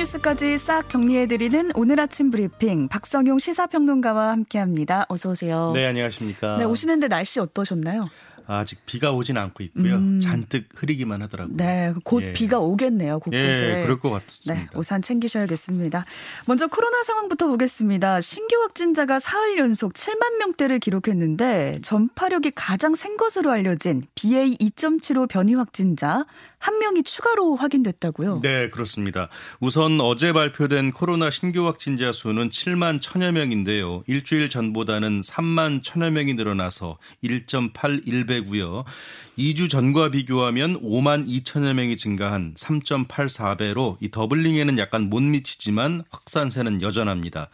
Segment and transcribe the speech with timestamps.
[0.00, 5.04] 뉴스까지 싹 정리해드리는 오늘 아침 브리핑 박성용 시사평론가와 함께합니다.
[5.10, 5.72] 어서 오세요.
[5.74, 6.56] 네, 안녕하십니까.
[6.56, 8.08] 네, 오시는데 날씨 어떠셨나요?
[8.46, 9.96] 아직 비가 오진 않고 있고요.
[9.96, 10.18] 음.
[10.18, 11.56] 잔뜩 흐리기만 하더라고요.
[11.56, 12.32] 네, 곧 예.
[12.32, 13.20] 비가 오겠네요.
[13.20, 13.80] 곳곳에.
[13.80, 14.54] 예, 그럴 것 같습니다.
[14.54, 16.06] 네, 우산 챙기셔야겠습니다.
[16.48, 18.22] 먼저 코로나 상황부터 보겠습니다.
[18.22, 26.24] 신규 확진자가 사흘 연속 7만 명대를 기록했는데 전파력이 가장 센 것으로 알려진 BA2.75 변이 확진자
[26.60, 28.40] 한 명이 추가로 확인됐다고요?
[28.42, 29.28] 네, 그렇습니다.
[29.60, 34.04] 우선 어제 발표된 코로나 신규 확진자 수는 7만 천여 명인데요.
[34.06, 38.84] 일주일 전보다는 3만 천여 명이 늘어나서 1.81배고요.
[39.38, 47.48] 2주 전과 비교하면 5만 2천여 명이 증가한 3.84배로 이 더블링에는 약간 못 미치지만 확산세는 여전합니다.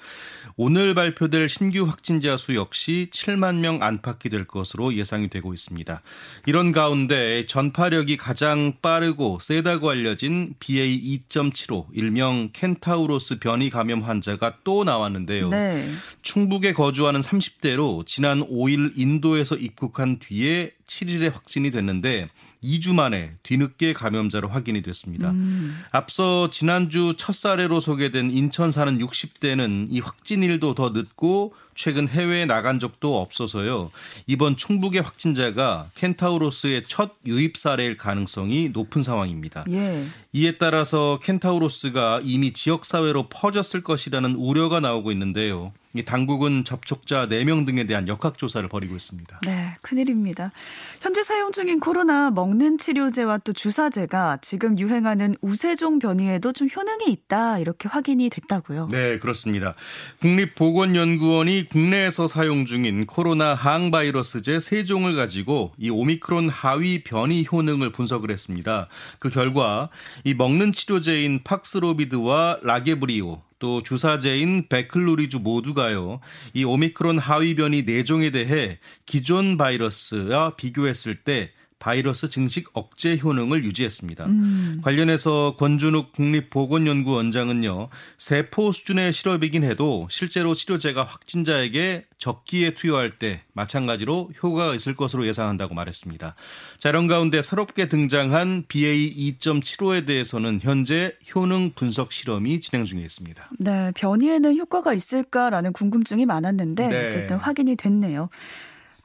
[0.56, 6.00] 오늘 발표될 신규 확진자 수 역시 7만 명 안팎이 될 것으로 예상이 되고 있습니다.
[6.46, 15.50] 이런 가운데 전파력이 가장 빠르고 세다고 알려진 BA2.75 일명 켄타우로스 변이 감염 환자가 또 나왔는데요.
[15.50, 15.90] 네.
[16.22, 22.28] 충북에 거주하는 30대로 지난 5일 인도에서 입국한 뒤에 7일에 확진이 됐는데
[22.66, 25.30] 2주 만에 뒤늦게 감염자로 확인이 됐습니다.
[25.30, 25.78] 음.
[25.92, 32.80] 앞서 지난주 첫 사례로 소개된 인천 사는 60대는 이 확진일도 더 늦고 최근 해외에 나간
[32.80, 33.90] 적도 없어서요.
[34.26, 39.64] 이번 충북의 확진자가 켄타우로스의 첫 유입 사례일 가능성이 높은 상황입니다.
[39.70, 40.06] 예.
[40.32, 45.72] 이에 따라서 켄타우로스가 이미 지역 사회로 퍼졌을 것이라는 우려가 나오고 있는데요.
[46.04, 49.40] 당국은 접촉자 4명 등에 대한 역학조사를 벌이고 있습니다.
[49.44, 50.52] 네, 큰일입니다.
[51.00, 57.58] 현재 사용 중인 코로나 먹는 치료제와 또 주사제가 지금 유행하는 우세종 변이에도 좀 효능이 있다
[57.58, 58.88] 이렇게 확인이 됐다고요.
[58.90, 59.74] 네, 그렇습니다.
[60.20, 68.30] 국립보건연구원이 국내에서 사용 중인 코로나 항바이러스제 세 종을 가지고 이 오미크론 하위 변이 효능을 분석을
[68.30, 68.88] 했습니다.
[69.18, 69.90] 그 결과
[70.24, 76.20] 이 먹는 치료제인 팍스로비드와 라게브리오 또 주사제인 베클로리주 모두가요.
[76.52, 84.26] 이 오미크론 하위 변이 내종에 대해 기존 바이러스와 비교했을 때 바이러스 증식 억제 효능을 유지했습니다.
[84.26, 84.80] 음.
[84.82, 87.88] 관련해서 권준욱 국립보건연구원장은요,
[88.18, 95.74] 세포 수준의 실험이긴 해도 실제로 치료제가 확진자에게 적기에 투여할 때 마찬가지로 효과가 있을 것으로 예상한다고
[95.74, 96.34] 말했습니다.
[96.78, 103.50] 자, 이런 가운데 새롭게 등장한 BA2.75에 대해서는 현재 효능 분석 실험이 진행 중에 있습니다.
[103.58, 107.06] 네, 변이에는 효과가 있을까라는 궁금증이 많았는데 네.
[107.06, 108.30] 어쨌든 확인이 됐네요.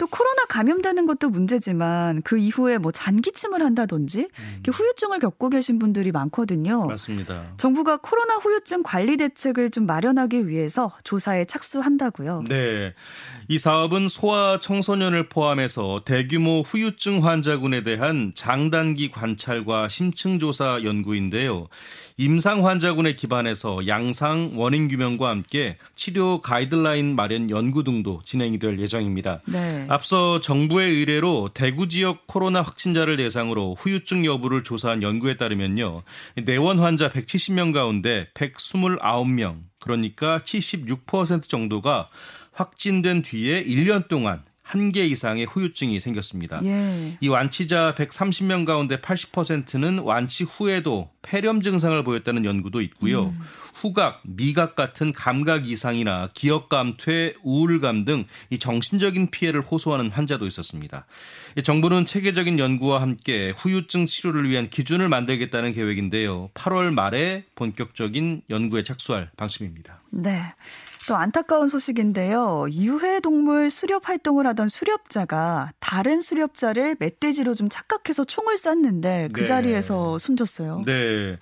[0.01, 4.63] 또 코로나 감염되는 것도 문제지만 그 이후에 뭐 잔기침을 한다든지 음.
[4.67, 6.87] 후유증을 겪고 계신 분들이 많거든요.
[6.87, 7.53] 맞습니다.
[7.57, 12.45] 정부가 코로나 후유증 관리 대책을 좀 마련하기 위해서 조사에 착수한다고요.
[12.49, 12.95] 네.
[13.47, 21.67] 이 사업은 소아 청소년을 포함해서 대규모 후유증 환자군에 대한 장단기 관찰과 심층 조사 연구인데요.
[22.17, 29.41] 임상 환자군에 기반해서 양상 원인 규명과 함께 치료 가이드라인 마련 연구 등도 진행이 될 예정입니다.
[29.45, 29.87] 네.
[29.91, 36.03] 앞서 정부의 의뢰로 대구 지역 코로나 확진자를 대상으로 후유증 여부를 조사한 연구에 따르면요.
[36.45, 42.09] 내원 환자 170명 가운데 129명, 그러니까 76% 정도가
[42.53, 46.61] 확진된 뒤에 1년 동안 한 개 이상의 후유증이 생겼습니다.
[46.63, 47.17] 예.
[47.19, 53.25] 이 완치자 130명 가운데 80%는 완치 후에도 폐렴 증상을 보였다는 연구도 있고요.
[53.25, 53.39] 음.
[53.73, 60.47] 후각, 미각 같은 감각 이상이나 기억 감 퇴, 우울감 등 이 정신적인 피해를 호소하는 환자도
[60.47, 61.05] 있었습니다.
[61.63, 66.49] 정부는 체계적인 연구와 함께 후유증 치료를 위한 기준을 만들겠다는 계획인데요.
[66.53, 70.01] 8월 말에 본격적인 연구에 착수할 방침입니다.
[70.09, 70.41] 네.
[71.07, 72.67] 또 안타까운 소식인데요.
[72.71, 79.45] 유해동물 수렵 활동을 하던 수렵자가 다른 수렵자를 멧돼지로 좀 착각해서 총을 쐈는데 그 네.
[79.45, 80.83] 자리에서 숨졌어요.
[80.85, 81.37] 네.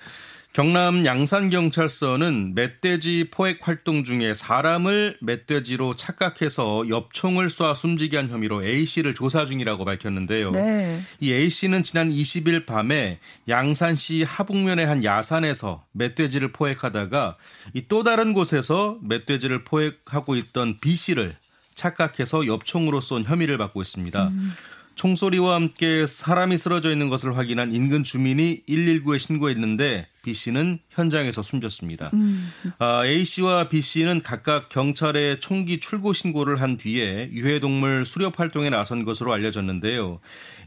[0.51, 9.13] 경남 양산경찰서는 멧돼지 포획 활동 중에 사람을 멧돼지로 착각해서 엽총을 쏴 숨지게 한 혐의로 A씨를
[9.13, 10.51] 조사 중이라고 밝혔는데요.
[10.51, 11.01] 네.
[11.19, 17.37] 이 A씨는 지난 20일 밤에 양산시 하북면의 한 야산에서 멧돼지를 포획하다가
[17.75, 21.35] 이또 다른 곳에서 멧돼지를 포획하고 있던 B씨를
[21.75, 24.27] 착각해서 엽총으로 쏜 혐의를 받고 있습니다.
[24.29, 24.51] 음.
[24.95, 32.09] 총소리와 함께 사람이 쓰러져 있는 것을 확인한 인근 주민이 119에 신고했는데 B 씨는 현장에서 숨졌습니다.
[32.13, 32.51] 음.
[32.77, 38.69] 아, A 씨와 B 씨는 각각 경찰에 총기 출고 신고를 한 뒤에 유해동물 수렵 활동에
[38.69, 40.19] 나선 것으로 알려졌는데요.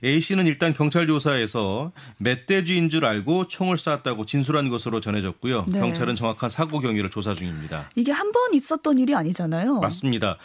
[0.05, 5.67] A 씨는 일단 경찰 조사에서 멧돼지인 줄 알고 총을 쐈다고 진술한 것으로 전해졌고요.
[5.69, 5.79] 네.
[5.79, 7.89] 경찰은 정확한 사고 경위를 조사 중입니다.
[7.95, 9.81] 이게 한 번 있었던 일이 아니잖아요.
[9.81, 10.39] 맞습니다.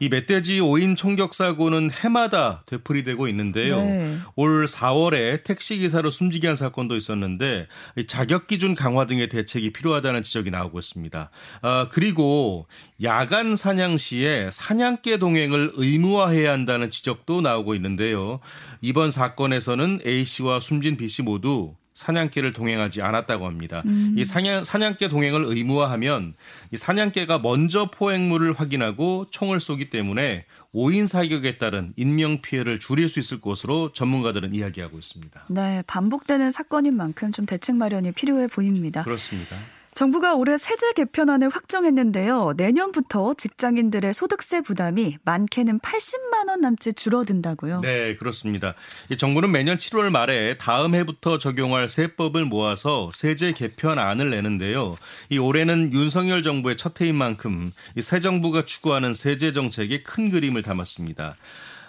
[0.00, 3.76] 이 멧돼지 5인 총격 사고는 해마다 되풀이되고 있는데요.
[3.76, 4.16] 네.
[4.34, 7.68] 올 4월에 택시 기사로 숨지게 한 사건도 있었는데
[8.06, 11.28] 자격기 기준 강화 등의 대책이 필요하다는 지적이 나오고 있습니다.
[11.62, 12.68] 아, 그리고
[13.02, 18.38] 야간 사냥 시에 사냥개 동행을 의무화해야 한다는 지적도 나오고 있는데요.
[18.80, 23.82] 이번 사건에서는 A 씨와 숨진 B 씨 모두 사냥개를 동행하지 않았다고 합니다.
[23.86, 24.14] 음.
[24.18, 26.34] 이 사냥, 사냥개 동행을 의무화하면
[26.72, 30.44] 이 사냥개가 먼저 포획물을 확인하고 총을 쏘기 때문에
[30.74, 35.44] 5인 사격에 따른 인명 피해를 줄일 수 있을 것으로 전문가들은 이야기하고 있습니다.
[35.48, 39.02] 네, 반복되는 사건인 만큼 좀 대책 마련이 필요해 보입니다.
[39.04, 39.56] 그렇습니다.
[39.94, 42.54] 정부가 올해 세제 개편안을 확정했는데요.
[42.56, 47.80] 내년부터 직장인들의 소득세 부담이 많게는 80만 원 남짓 줄어든다고요.
[47.80, 48.74] 네, 그렇습니다.
[49.16, 54.96] 정부는 매년 7월 말에 다음 해부터 적용할 세법을 모아서 세제 개편안을 내는데요.
[55.30, 61.36] 이 올해는 윤석열 정부의 첫 해인 만큼 새 정부가 추구하는 세제 정책의 큰 그림을 담았습니다.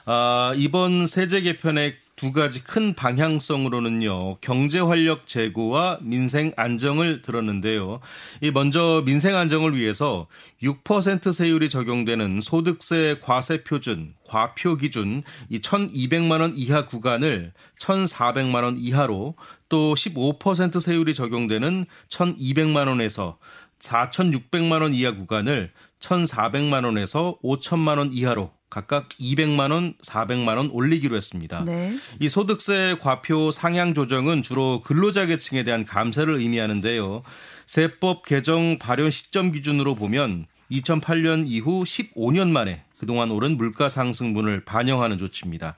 [0.05, 7.99] 아, 이번 세제 개편의 두 가지 큰 방향성으로는요, 경제 활력 제고와 민생 안정을 들었는데요.
[8.39, 10.27] 이 먼저 민생 안정을 위해서
[10.63, 17.51] 6% 세율이 적용되는 소득세 과세 표준, 과표 기준 이 1,200만 원 이하 구간을
[17.81, 19.35] 1,400만 원 이하로
[19.67, 23.39] 또 15% 세율이 적용되는 1,200만 원에서
[23.79, 31.15] 4,600만 원 이하 구간을 1,400만 원에서 5천만 원 이하로 각각 200만 원, 400만 원 올리기로
[31.15, 31.63] 했습니다.
[31.63, 31.97] 네.
[32.19, 37.23] 이 소득세 과표 상향 조정은 주로 근로자 계층에 대한 감세를 의미하는데요.
[37.67, 45.17] 세법 개정 발효 시점 기준으로 보면 2008년 이후 15년 만에 그동안 오른 물가 상승분을 반영하는
[45.19, 45.75] 조치입니다.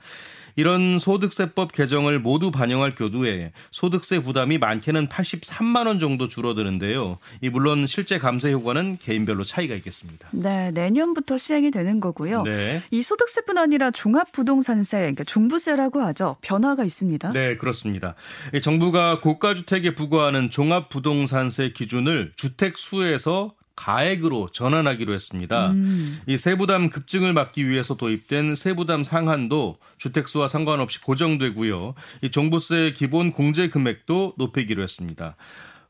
[0.56, 7.18] 이런 소득세법 개정을 모두 반영할 교두에 소득세 부담이 많게는 83만 원 정도 줄어드는데요.
[7.40, 10.28] 이 물론 실제 감세 효과는 개인별로 차이가 있겠습니다.
[10.32, 12.42] 네, 내년부터 시행이 되는 거고요.
[12.42, 12.82] 네.
[12.90, 16.36] 이 소득세뿐 아니라 종합부동산세, 그러니까 종부세라고 하죠.
[16.42, 17.30] 변화가 있습니다.
[17.30, 18.14] 네, 그렇습니다.
[18.62, 25.70] 정부가 고가 주택에 부과하는 종합부동산세 기준을 주택 수에서 가액으로 전환하기로 했습니다.
[25.70, 26.20] 음.
[26.26, 31.94] 이 세부담 급증을 막기 위해서 도입된 세부담 상한도 주택수와 상관없이 고정되고요.
[32.22, 35.36] 이 종부세 기본 공제 금액도 높이기로 했습니다.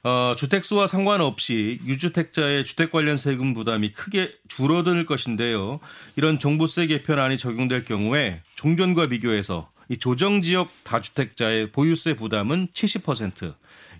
[0.04, 5.80] 어, 주택수와 상관없이 유주택자의 주택 관련 세금 부담이 크게 줄어들 것인데요.
[6.16, 13.54] 이런 종부세 개편안이 적용될 경우에 종전과 비교해서 이 조정 지역 다주택자의 보유세 부담은 70%,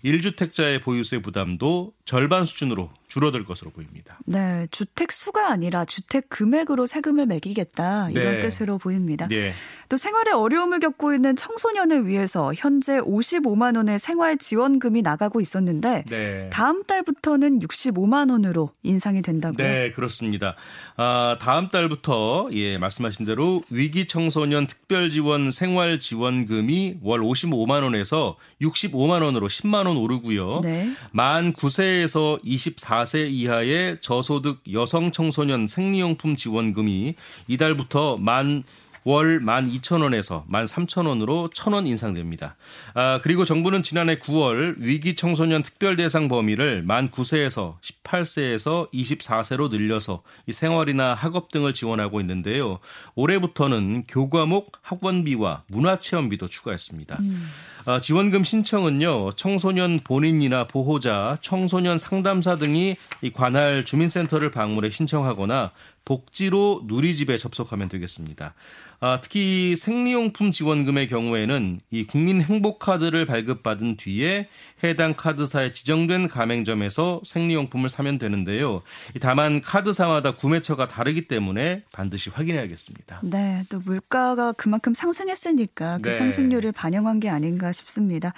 [0.04, 4.18] 1주택자의 보유세 부담도 절반 수준으로 줄어들 것으로 보입니다.
[4.26, 8.40] 네, 주택 수가 아니라 주택 금액으로 세금을 매기겠다 이런 네.
[8.40, 9.26] 뜻으로 보입니다.
[9.28, 9.52] 네.
[9.88, 16.50] 또 생활에 어려움을 겪고 있는 청소년을 위해서 현재 55만 원의 생활 지원금이 나가고 있었는데 네.
[16.52, 19.66] 다음 달부터는 65만 원으로 인상이 된다고요?
[19.66, 20.54] 네, 그렇습니다.
[20.96, 28.36] 아, 다음 달부터 예, 말씀하신 대로 위기 청소년 특별 지원 생활 지원금이 월 55만 원에서
[28.60, 30.60] 65만 원으로 10만 원 오르고요.
[30.62, 30.92] 네.
[31.12, 37.14] 만 9세에서 24세 이하의 저소득 여성 청소년 생리용품 지원금이
[37.48, 38.64] 이달부터 만
[39.08, 42.56] 월 12,000원에서 13,000원으로 1,000원 인상됩니다.
[42.92, 50.22] 아, 그리고 정부는 지난해 9월 위기 청소년 특별 대상 범위를 만 9세에서 18세에서 24세로 늘려서
[50.46, 52.80] 이 생활이나 학업 등을 지원하고 있는데요.
[53.14, 57.16] 올해부터는 교과목 학원비와 문화체험비도 추가했습니다.
[57.20, 57.48] 음.
[57.86, 65.72] 아, 지원금 신청은요 청소년 본인이나 보호자, 청소년 상담사 등이 이 관할 주민센터를 방문해 신청하거나
[66.08, 68.54] 복지로 누리집에 접속하면 되겠습니다.
[69.00, 74.48] 아, 특히 생리용품 지원금의 경우에는 이 국민 행복카드를 발급받은 뒤에
[74.82, 78.80] 해당 카드사에 지정된 가맹점에서 생리용품을 사면 되는데요.
[79.20, 83.20] 다만 카드사마다 구매처가 다르기 때문에 반드시 확인해야겠습니다.
[83.24, 86.16] 네, 또 물가가 그만큼 상승했으니까 그 네.
[86.16, 88.32] 상승률을 반영한 게 아닌가 싶습니다.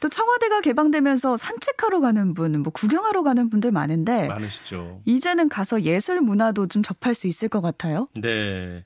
[0.00, 5.02] 또 청와대가 개방되면서 산책하러 가는 분, 뭐 구경하러 가는 분들 많은데 많으시죠.
[5.04, 8.08] 이제는 가서 예술 문화도 좀 접할 수 있을 것 같아요.
[8.20, 8.84] 네.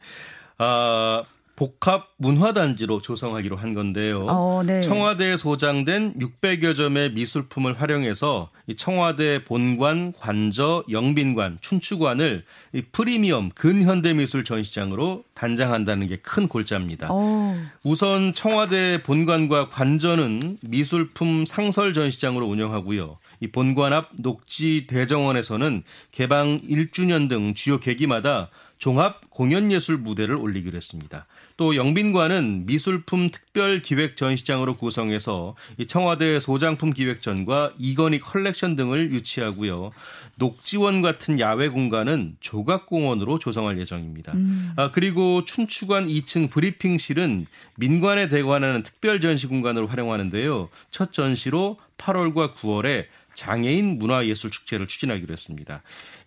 [0.59, 1.25] 아,
[1.55, 4.27] 복합 문화단지로 조성하기로 한 건데요.
[4.29, 4.81] 어, 네.
[4.81, 14.45] 청와대에 소장된 600여 점의 미술품을 활용해서 이 청와대 본관, 관저, 영빈관, 춘추관을 이 프리미엄 근현대미술
[14.45, 17.13] 전시장으로 단장한다는 게 큰 골자입니다.
[17.13, 17.19] 오.
[17.21, 17.57] 어.
[17.85, 23.19] 우선 청와대 본관과 관저는 미술품 상설 전시장으로 운영하고요.
[23.41, 25.83] 이 본관 앞 녹지 대정원에서는
[26.13, 31.27] 개방 1주년 등 주요 계기마다 종합 공연예술 무대를 올리기로 했습니다.
[31.57, 35.55] 또 영빈관은 미술품 특별 기획 전시장으로 구성해서
[35.87, 39.93] 청와대 소장품 기획전과 이건희 컬렉션 등을 유치하고요.
[40.37, 44.33] 녹지원 같은 야외 공간은 조각공원으로 조성할 예정입니다.
[44.33, 44.73] 음.
[44.77, 50.69] 아, 그리고 춘추관 2층 브리핑실은 민관에 대관하는 특별 전시 공간으로 활용하는데요.
[50.91, 55.83] 첫 전시로 8월과 9월에 장애인 문화예술 축제를 추진하기로 했습니다.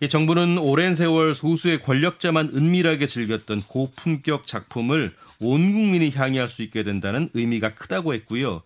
[0.08, 7.28] 정부는 오랜 세월 소수의 권력자만 은밀하게 즐겼던 고품격 작품을 온 국민이 향유할 수 있게 된다는
[7.34, 8.62] 의미가 크다고 했고요.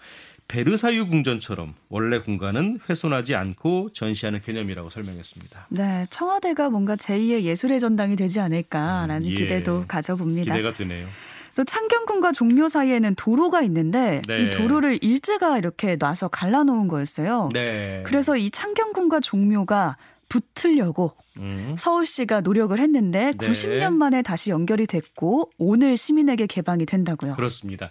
[0.50, 5.68] 베르사유 궁전처럼 원래 공간은 훼손하지 않고 전시하는 개념이라고 설명했습니다.
[5.68, 10.52] 네, 청와대가 뭔가 제2의 예술의 전당이 되지 않을까라는 음, 예, 기대도 가져봅니다.
[10.52, 11.06] 기대가 되네요.
[11.54, 14.44] 또 창경궁과 종묘 사이에는 도로가 있는데 네.
[14.44, 17.48] 이 도로를 일제가 이렇게 놔서 갈라놓은 거였어요.
[17.52, 18.02] 네.
[18.06, 19.96] 그래서 이 창경궁과 종묘가
[20.28, 21.74] 붙으려고 음.
[21.76, 23.46] 서울시가 노력을 했는데 네.
[23.46, 27.34] 90년 만에 다시 연결이 됐고 오늘 시민에게 개방이 된다고요.
[27.34, 27.90] 그렇습니다.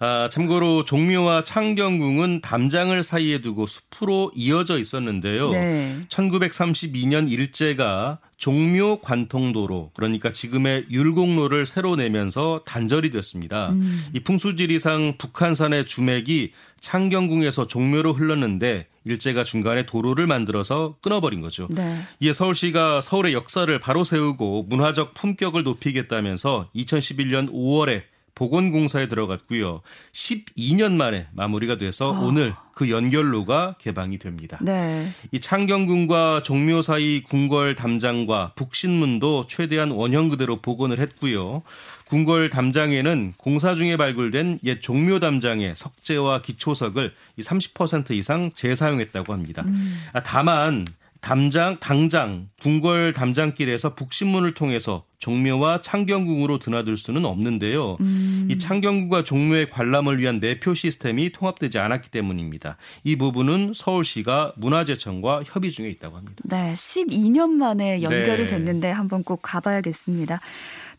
[0.00, 5.50] 아, 참고로 종묘와 창경궁은 담장을 사이에 두고 숲으로 이어져 있었는데요.
[5.50, 5.98] 네.
[6.08, 13.70] 1932년 일제가 종묘 관통도로 그러니까 지금의 율곡로를 새로 내면서 단절이 됐습니다.
[13.70, 14.04] 음.
[14.14, 21.66] 이 풍수지리상 북한산의 주맥이 창경궁에서 종묘로 흘렀는데 일제가 중간에 도로를 만들어서 끊어버린 거죠.
[21.70, 22.02] 네.
[22.20, 28.02] 이에 서울시가 서울의 역사를 바로 세우고 문화적 품격을 높이겠다면서 2011년 5월에
[28.38, 29.82] 보건공사에 들어갔고요.
[30.12, 32.24] 12년 만에 마무리가 돼서 어.
[32.24, 34.58] 오늘 그 연결로가 개방이 됩니다.
[34.62, 35.10] 네.
[35.32, 41.62] 이 창경궁과 종묘 사이 궁궐 담장과 북신문도 최대한 원형 그대로 복원을 했고요.
[42.06, 49.64] 궁궐 담장에는 공사 중에 발굴된 옛 종묘 담장의 석재와 기초석을 30% 이상 재사용했다고 합니다.
[49.66, 50.00] 음.
[50.12, 50.86] 아, 다만
[51.20, 57.96] 담장, 당장, 궁궐 담장길에서 북신문을 통해서 종묘와 창경궁으로 드나들 수는 없는데요.
[58.00, 58.46] 음.
[58.50, 62.76] 이 창경궁과 종묘의 관람을 위한 내표 시스템이 통합되지 않았기 때문입니다.
[63.02, 66.36] 이 부분은 서울시가 문화재청과 협의 중에 있다고 합니다.
[66.44, 68.46] 네, 12년 만에 연결이 네.
[68.46, 70.40] 됐는데 한번 꼭 가봐야겠습니다.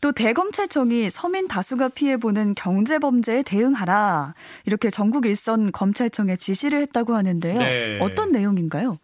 [0.02, 4.34] 또 대검찰청이 서민 다수가 피해보는 경제 범죄에 대응하라
[4.64, 7.58] 이렇게 전국 일선 검찰청에 지시를 했다고 하는데요.
[7.58, 7.98] 네.
[8.00, 8.98] 어떤 내용인가요?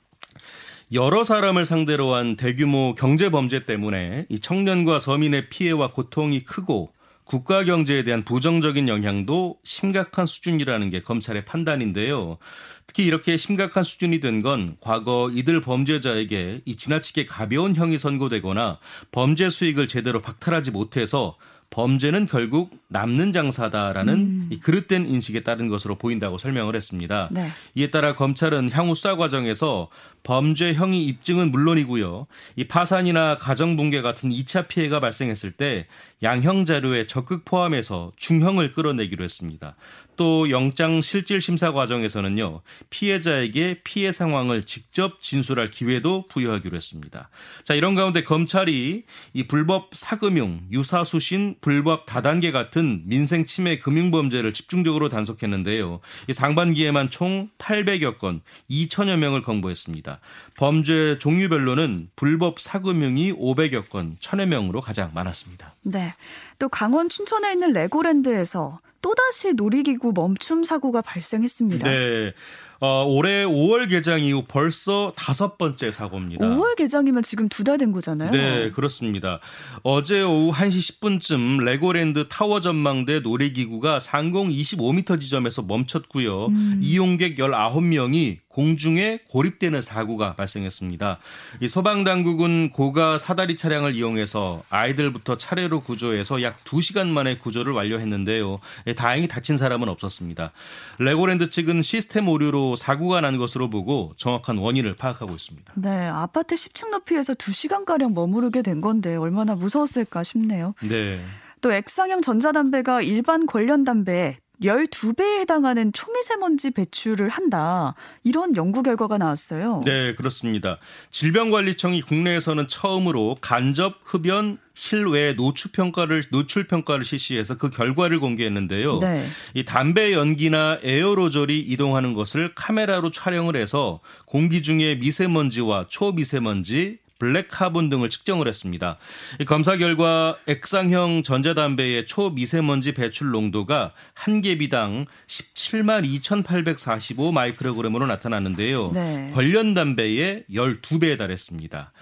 [0.93, 6.93] 여러 사람을 상대로 한 대규모 경제 범죄 때문에 이 청년과 서민의 피해와 고통이 크고
[7.25, 12.39] 국가 경제에 대한 부정적인 영향도 심각한 수준이라는 게 검찰의 판단인데요.
[12.87, 18.79] 특히 이렇게 심각한 수준이 된 건 과거 이들 범죄자에게 이 지나치게 가벼운 형이 선고되거나
[19.11, 21.37] 범죄 수익을 제대로 박탈하지 못해서
[21.77, 24.49] 범죄는 결국 남는 장사다라는 음.
[24.51, 27.29] 이 그릇된 인식에 따른 것으로 보인다고 설명을 했습니다.
[27.31, 27.51] 네.
[27.75, 29.91] 이에 따라 검찰은 향후 수사 과정에서
[30.23, 32.29] 범죄 형의 입증은 물론이고요.
[32.57, 35.87] 이 파산이나 가정 붕괴 같은 2차 피해가 발생했을 때
[36.23, 39.77] 양형 자료에 적극 포함해서 중형을 끌어내기로 했습니다.
[40.17, 47.29] 또 영장 실질 심사 과정에서는요 피해자에게 피해 상황을 직접 진술할 기회도 부여하기로 했습니다.
[47.65, 54.53] 자 이런 가운데 검찰이 이 불법 사금융, 유사수신, 불법 다단계 같은 민생 침해 금융 범죄를
[54.53, 56.01] 집중적으로 단속했는데요.
[56.29, 60.21] 이 상반기에만 총 800여 건, 2천여 명을 검거했습니다.
[60.57, 65.75] 범죄 종류별로는 불법 사금융이 500여 건, 1천여 명으로 가장 많았습니다.
[65.83, 66.15] 네.
[66.59, 71.89] 또 강원 춘천에 있는 레고랜드에서 또다시 놀이기구 멈춤 사고가 발생했습니다.
[71.89, 72.33] 네.
[72.81, 76.45] 어, 올해 5월 개장 이후 벌써 다섯 번째 사고입니다.
[76.47, 78.31] 5월 개장이면 지금 두 달 된 거잖아요.
[78.33, 79.39] 네, 그렇습니다.
[79.83, 86.47] 어제 오후 1시 10분쯤 레고랜드 타워 전망대 놀이기구가 상공 25m 지점에서 멈췄고요.
[86.47, 86.81] 음.
[86.83, 91.19] 이용객 19명이 공중에 고립되는 사고가 발생했습니다.
[91.61, 98.59] 이 소방 당국은 고가 사다리 차량을 이용해서 아이들부터 차례로 구조해서 약 2시간 만에 구조를 완료했는데요.
[98.87, 100.53] 예, 다행히 다친 사람은 없었습니다.
[100.99, 105.75] 레고랜드 측은 시스템 오류로 사고가 난 것으로 보고 정확한 원인을 파악하고 있습니다.
[105.77, 110.73] 네, 아파트 10층 높이에서 2시간 가량 머무르게 된 건데 얼마나 무서웠을까 싶네요.
[110.81, 111.21] 네.
[111.61, 117.95] 또 액상형 전자담배가 일반 궐련 담배에 12배에 해당하는 초미세먼지 배출을 한다.
[118.25, 119.83] 이런 연구 결과가 나왔어요.
[119.85, 120.79] 네, 그렇습니다.
[121.11, 128.99] 질병관리청이 국내에서는 처음으로 간접 흡연 실외 노출 평가를 노출 평가를 실시해서 그 결과를 공개했는데요.
[128.99, 129.27] 네.
[129.55, 137.89] 이 담배 연기나 에어로졸이 이동하는 것을 카메라로 촬영을 해서 공기 중에 미세먼지와 초미세먼지 black carbon
[137.91, 138.99] 등을 측정을 했습니다.
[139.47, 148.93] 검사 결과 액상형 전자담배의 초미세먼지 배출 농도가 한 개비당 17만 2,845 마이크로그램으로 나타났는데요.
[148.93, 149.31] 네.
[149.35, 151.93] 궐련 담배의 12배에 달했습니다.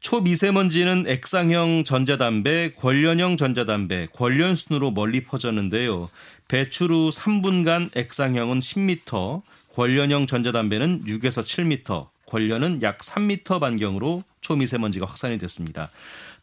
[0.00, 6.10] 초미세먼지는 액상형 전자담배, 궐련형 전자담배, 궐련 순으로 멀리 퍼졌는데요.
[6.46, 9.40] 배출 후 3분간 액상형은 10m,
[9.74, 15.90] 관련형 전자담배는 6에서 7m, 관련은 약 3m 반경으로 초미세먼지가 확산이 됐습니다.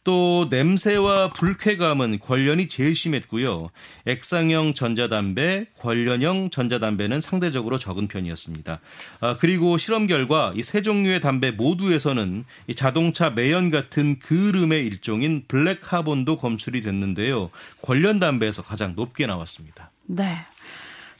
[0.04, 3.68] 또 냄새와 불쾌감은 관련이 제일 심했고요.
[4.06, 8.80] 액상형 전자담배, 관련형 전자담배는 상대적으로 적은 편이었습니다.
[9.20, 15.44] 아, 그리고 실험 결과 이 세 종류의 담배 모두에서는 이 자동차 매연 같은 그름의 일종인
[15.46, 17.50] 블랙 카본도 검출이 됐는데요.
[17.82, 19.90] 관련 담배에서 가장 높게 나왔습니다.
[20.06, 20.38] 네.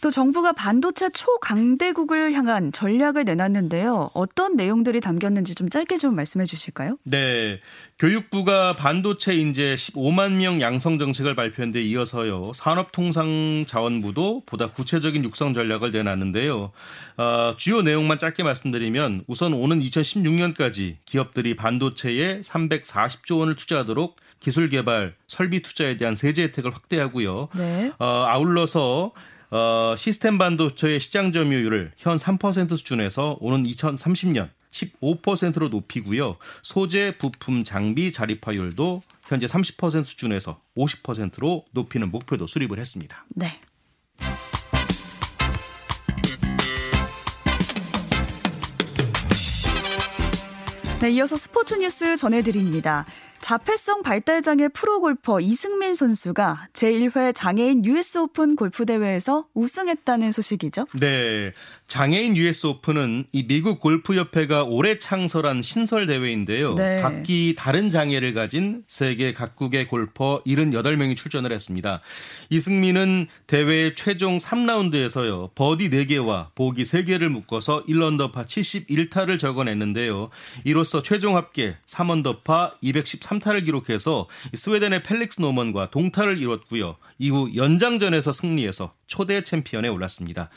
[0.03, 4.11] 또 정부가 반도체 초강대국을 향한 전략을 내놨는데요.
[4.15, 6.99] 어떤 내용들이 담겼는지 좀 짧게 좀 말씀해 주실까요?
[7.05, 7.61] 네.
[8.01, 12.51] 교육부가 반도체 인재 15만 명 양성 정책을 발표한 데 이어서요.
[12.53, 16.73] 산업통상자원부도 보다 구체적인 육성 전략을 내놨는데요.
[17.19, 25.15] 어, 주요 내용만 짧게 말씀드리면 우선 오는 2016년까지 기업들이 반도체에 340조 원을 투자하도록 기술 개발,
[25.29, 27.51] 설비 투자에 대한 세제 혜택을 확대하고요.
[27.55, 27.93] 네.
[28.01, 29.13] 어, 아울러서
[29.53, 36.39] 어, 시스템 반도체의 시장 점유율을 현 3% 수준에서 오는 2030년 15%로 높이고요.
[36.63, 43.27] 소재, 부품, 장비 자립화율도 현재 30% 수준에서 50%로 높이는 목표도 수립을 했습니다.
[43.29, 43.61] 네.
[51.03, 53.05] 네, 이어서 스포츠 뉴스 전해드립니다.
[53.43, 60.87] 자폐성 발달장애 프로골퍼 이승민 선수가 제1회 장애인 US 오픈 골프 대회에서 우승했다는 소식이죠.
[61.01, 61.53] 네.
[61.89, 66.75] 장애인 US 오픈은 이 미국 골프협회가 올해 창설한 신설 대회인데요.
[66.75, 67.03] 네.
[67.03, 72.01] 각기 다른 장애를 가진 세계 각국의 골퍼 78명이 출전을 했습니다.
[72.49, 75.55] 이승민은 대회 최종 3라운드에서요.
[75.55, 80.31] 버디 4개와 보기 3개를 묶어서 1언더파 71타를 적어냈는데요.
[80.65, 86.97] 이로써 최종 합계 3언더파 213 타를 기록해서 스웨덴의 펠릭스 노먼과 동타를 이뤘고요.
[87.19, 90.51] 이후 연장전에서 승리해서 초대 챔피언에 올랐습니다.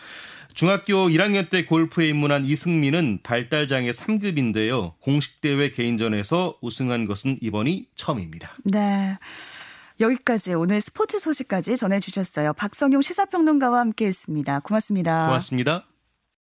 [0.54, 4.94] 중학교 1학년 때 골프에 입문한 이승민은 발달장애 3급인데요.
[5.00, 8.54] 공식 대회 개인전에서 우승한 것은 이번이 처음입니다.
[8.64, 9.18] 네.
[10.00, 12.54] 여기까지 오늘 스포츠 소식까지 전해주셨어요.
[12.54, 14.62] 박성용 시사평론가와 함께했습니다.
[14.62, 15.26] 고맙습니다.
[15.28, 15.95] 고맙습니다.